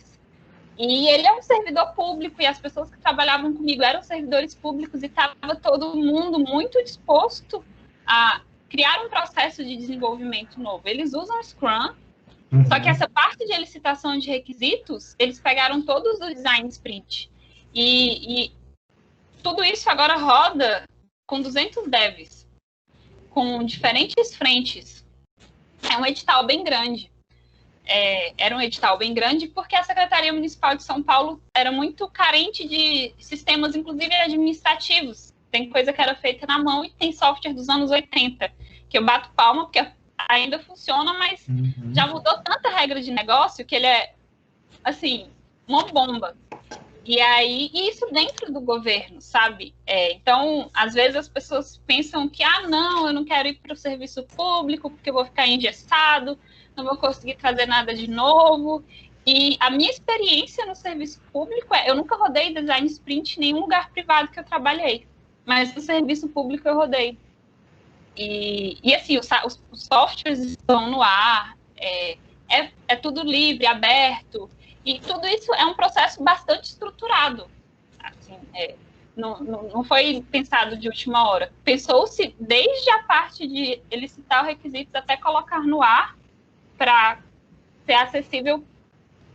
[0.77, 5.01] E ele é um servidor público e as pessoas que trabalhavam comigo eram servidores públicos
[5.03, 7.63] e estava todo mundo muito disposto
[8.05, 10.87] a criar um processo de desenvolvimento novo.
[10.87, 11.93] Eles usam Scrum,
[12.51, 12.65] uhum.
[12.67, 17.31] só que essa parte de elicitação de requisitos, eles pegaram todos os design sprint.
[17.73, 18.51] E, e
[19.41, 20.83] tudo isso agora roda
[21.25, 22.45] com 200 devs,
[23.29, 25.05] com diferentes frentes.
[25.89, 27.14] É um edital bem grande
[27.85, 32.07] é, era um edital bem grande, porque a Secretaria Municipal de São Paulo era muito
[32.09, 35.33] carente de sistemas, inclusive administrativos.
[35.51, 38.51] Tem coisa que era feita na mão e tem software dos anos 80,
[38.89, 39.85] que eu bato palma, porque
[40.29, 41.93] ainda funciona, mas uhum.
[41.93, 44.13] já mudou tanta regra de negócio que ele é,
[44.83, 45.29] assim,
[45.67, 46.35] uma bomba.
[47.05, 49.75] E aí, isso dentro do governo, sabe?
[49.85, 53.73] É, então, às vezes as pessoas pensam que, ah, não, eu não quero ir para
[53.73, 56.35] o serviço público porque eu vou ficar engessado
[56.75, 58.83] não vou conseguir trazer nada de novo.
[59.25, 63.61] E a minha experiência no serviço público é, eu nunca rodei design sprint em nenhum
[63.61, 65.07] lugar privado que eu trabalhei,
[65.43, 67.17] mas no serviço público eu rodei.
[68.15, 69.27] E, e assim, os,
[69.71, 72.17] os softwares estão no ar, é,
[72.49, 74.49] é, é, tudo livre, aberto,
[74.85, 77.47] e tudo isso é um processo bastante estruturado.
[77.99, 78.75] Assim, é,
[79.15, 81.51] não, não, não, foi pensado de última hora.
[81.63, 86.15] Pensou-se desde a parte de elicitar requisitos até colocar no ar
[86.77, 87.19] para
[87.85, 88.63] ser acessível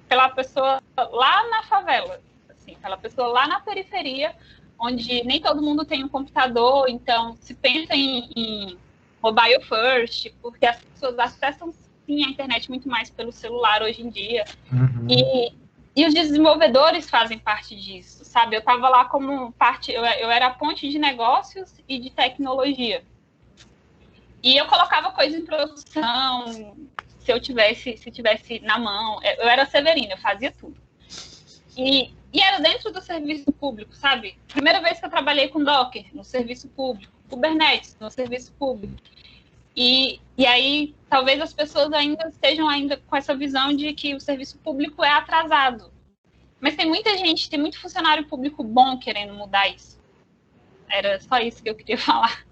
[0.08, 4.34] pela pessoa lá na favela, assim, pela pessoa lá na periferia,
[4.78, 8.78] onde nem todo mundo tem um computador, então se pensa em, em
[9.22, 11.72] mobile first, porque as pessoas acessam
[12.06, 14.44] sim a internet muito mais pelo celular hoje em dia.
[14.72, 15.06] Uhum.
[15.08, 15.52] E,
[15.94, 18.56] e os desenvolvedores fazem parte disso, sabe?
[18.56, 23.04] Eu estava lá como parte, eu, eu era ponte de negócios e de tecnologia.
[24.42, 26.74] E eu colocava coisa em produção,
[27.20, 30.76] se eu tivesse, se tivesse na mão, eu era Severina, eu fazia tudo.
[31.76, 34.38] E, e era dentro do serviço público, sabe?
[34.48, 38.94] Primeira vez que eu trabalhei com Docker no serviço público, Kubernetes no serviço público.
[39.76, 44.20] E, e aí, talvez as pessoas ainda estejam ainda com essa visão de que o
[44.20, 45.92] serviço público é atrasado.
[46.60, 49.98] Mas tem muita gente, tem muito funcionário público bom querendo mudar isso.
[50.90, 52.44] Era só isso que eu queria falar.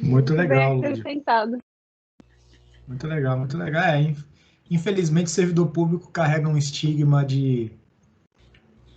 [0.00, 0.80] Muito legal.
[0.80, 1.02] Bem.
[2.90, 3.84] Muito legal, muito legal.
[3.84, 4.16] É,
[4.68, 7.70] infelizmente, o servidor público carrega um estigma de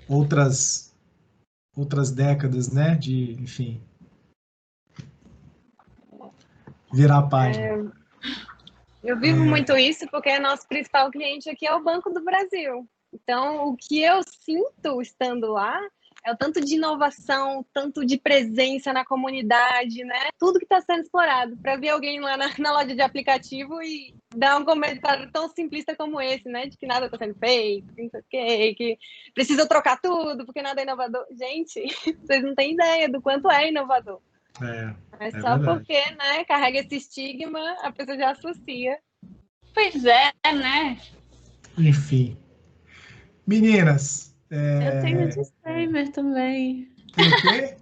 [0.09, 0.91] outras
[1.77, 2.95] outras décadas, né?
[2.95, 3.79] De, enfim,
[6.91, 7.65] virar a página.
[7.65, 9.45] É, eu vivo é...
[9.45, 12.89] muito isso porque nosso principal cliente aqui é o Banco do Brasil.
[13.13, 15.79] Então, o que eu sinto estando lá
[16.25, 20.29] é o tanto de inovação, tanto de presença na comunidade, né?
[20.39, 21.57] Tudo que está sendo explorado.
[21.57, 25.95] Para ver alguém lá na, na, loja de aplicativo e dar um comentário tão simplista
[25.95, 26.67] como esse, né?
[26.67, 28.97] De que nada está sendo feito, não sei o quê, que
[29.33, 31.25] precisa trocar tudo porque nada é inovador.
[31.37, 31.83] Gente,
[32.23, 34.21] vocês não têm ideia do quanto é inovador.
[34.61, 35.65] É, é, é só verdade.
[35.65, 38.97] porque, né, carrega esse estigma, a pessoa já associa.
[39.73, 40.97] Pois é, né?
[41.77, 42.37] Enfim.
[43.45, 44.87] Meninas, é...
[44.87, 46.91] Eu tenho um disclaimer também.
[47.15, 47.75] Tem o quê?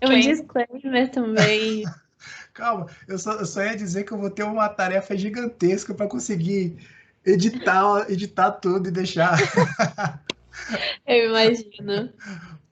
[0.02, 1.84] um disclaimer também.
[2.54, 6.06] Calma, eu só, eu só ia dizer que eu vou ter uma tarefa gigantesca para
[6.06, 6.78] conseguir
[7.26, 9.36] editar, editar tudo e deixar.
[11.06, 12.10] eu imagino.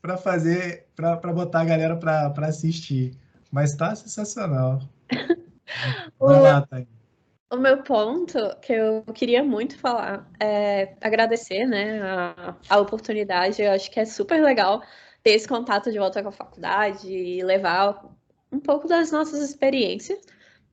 [0.00, 3.12] para fazer, para botar a galera para assistir.
[3.50, 4.80] Mas tá sensacional.
[6.18, 7.01] Vai lá, Thaís.
[7.53, 13.61] O meu ponto que eu queria muito falar é agradecer né, a, a oportunidade.
[13.61, 14.82] Eu acho que é super legal
[15.22, 18.11] ter esse contato de volta com a faculdade e levar
[18.50, 20.18] um pouco das nossas experiências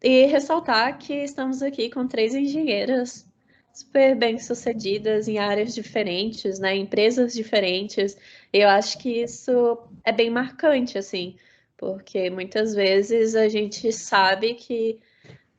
[0.02, 3.30] e ressaltar que estamos aqui com três engenheiras
[3.74, 8.18] super bem sucedidas em áreas diferentes, né, empresas diferentes.
[8.54, 11.36] Eu acho que isso é bem marcante, assim,
[11.76, 14.98] porque muitas vezes a gente sabe que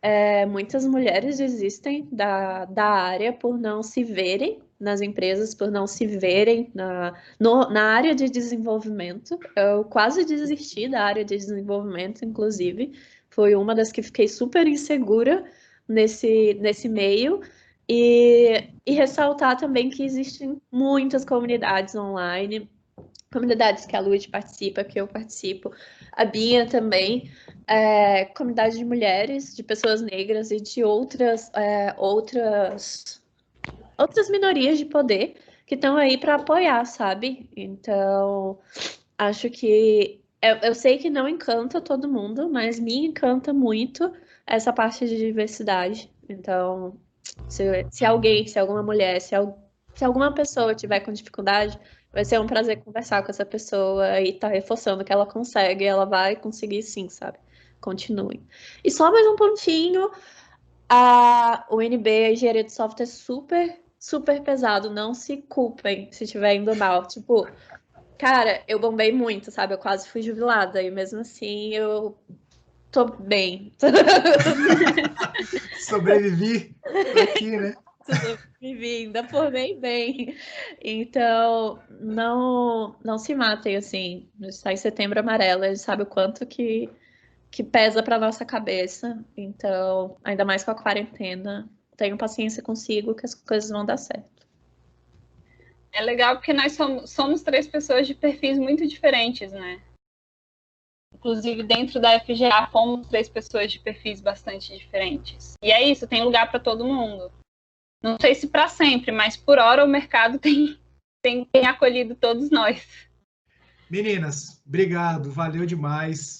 [0.02, 5.86] é, muitas mulheres desistem da, da área por não se verem nas empresas, por não
[5.86, 9.38] se verem na, no, na área de desenvolvimento.
[9.54, 12.92] Eu quase desisti da área de desenvolvimento, inclusive.
[13.28, 15.44] Foi uma das que fiquei super insegura
[15.86, 17.40] nesse, nesse meio.
[17.86, 22.70] E, e ressaltar também que existem muitas comunidades online,
[23.32, 25.72] comunidades que a Luiz participa, que eu participo,
[26.12, 27.30] a Bia também,
[27.66, 33.22] é, comunidade de mulheres, de pessoas negras e de outras, é, outras,
[33.96, 37.48] outras minorias de poder que estão aí para apoiar, sabe?
[37.56, 38.58] Então,
[39.16, 44.12] acho que eu, eu sei que não encanta todo mundo, mas me encanta muito
[44.44, 46.10] essa parte de diversidade.
[46.28, 46.98] Então,
[47.48, 49.36] se, se alguém, se alguma mulher, se,
[49.94, 51.78] se alguma pessoa tiver com dificuldade,
[52.12, 56.04] vai ser um prazer conversar com essa pessoa e tá reforçando que ela consegue, ela
[56.04, 57.38] vai conseguir sim, sabe?
[57.80, 58.44] Continue.
[58.84, 60.10] E só mais um pontinho,
[60.88, 66.56] a UNB, a engenharia de software é super, super pesado, não se culpem se estiver
[66.56, 67.06] indo mal.
[67.06, 67.48] Tipo,
[68.18, 69.74] cara, eu bombei muito, sabe?
[69.74, 72.18] Eu quase fui jubilada e mesmo assim eu
[72.90, 73.72] tô bem.
[75.78, 76.74] Sobrevivi
[77.22, 77.74] aqui, né?
[78.14, 80.36] Sobrevivi, ainda formei bem.
[80.80, 84.28] Então, não, não se matem, assim.
[84.42, 86.90] Está em setembro amarelo, a gente sabe o quanto que,
[87.50, 89.24] que pesa para nossa cabeça.
[89.36, 94.46] Então, ainda mais com a quarentena, tenho paciência consigo que as coisas vão dar certo.
[95.92, 99.82] É legal porque nós somos, somos três pessoas de perfis muito diferentes, né?
[101.12, 105.54] Inclusive, dentro da FGA, fomos três pessoas de perfis bastante diferentes.
[105.62, 107.30] E é isso, tem lugar para todo mundo.
[108.02, 110.78] Não sei se para sempre, mas por hora o mercado tem,
[111.22, 112.86] tem, tem acolhido todos nós.
[113.90, 116.38] Meninas, obrigado, valeu demais.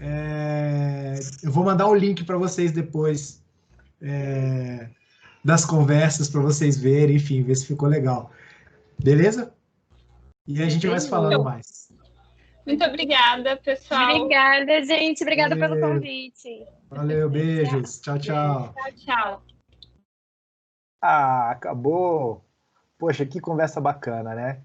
[0.00, 3.42] É, eu vou mandar o link para vocês depois
[4.02, 4.88] é,
[5.44, 8.30] das conversas para vocês verem, enfim, ver se ficou legal.
[9.02, 9.54] Beleza?
[10.46, 11.88] E a gente vai se falando mais.
[12.66, 14.16] Muito obrigada, pessoal.
[14.16, 15.22] Obrigada, gente.
[15.22, 15.80] Obrigada Valeu.
[15.80, 16.66] pelo convite.
[16.90, 18.00] Valeu, beijos.
[18.00, 18.74] Tchau, tchau.
[18.74, 19.57] Tchau, tchau.
[21.00, 22.42] Ah, acabou.
[22.98, 24.60] Poxa, que conversa bacana, né?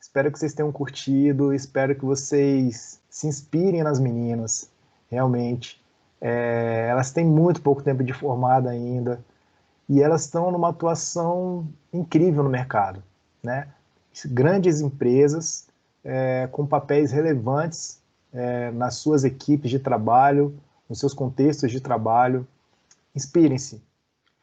[0.00, 4.70] Espero que vocês tenham curtido, espero que vocês se inspirem nas meninas,
[5.10, 5.82] realmente.
[6.20, 9.24] É, elas têm muito pouco tempo de formada ainda
[9.88, 13.02] e elas estão numa atuação incrível no mercado,
[13.42, 13.68] né?
[14.26, 15.68] Grandes empresas
[16.04, 18.00] é, com papéis relevantes
[18.32, 20.58] é, nas suas equipes de trabalho,
[20.88, 22.46] nos seus contextos de trabalho.
[23.14, 23.82] Inspirem-se.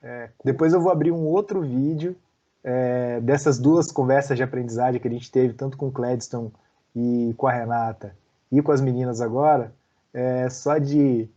[0.01, 2.15] É, depois eu vou abrir um outro vídeo
[2.63, 6.51] é, dessas duas conversas de aprendizagem que a gente teve, tanto com o Cledston
[6.95, 8.15] e com a Renata,
[8.51, 9.73] e com as meninas agora,
[10.13, 11.29] é, só de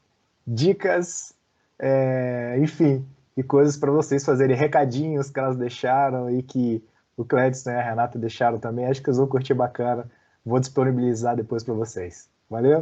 [0.46, 1.34] dicas,
[1.78, 3.04] é, enfim,
[3.36, 6.82] e coisas para vocês fazerem, recadinhos que elas deixaram e que
[7.16, 8.86] o Cledston e a Renata deixaram também.
[8.86, 10.08] Acho que eles vão curtir bacana.
[10.44, 12.28] Vou disponibilizar depois para vocês.
[12.48, 12.76] Valeu?